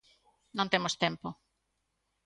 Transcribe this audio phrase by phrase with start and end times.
[0.57, 1.29] Non temos tempo.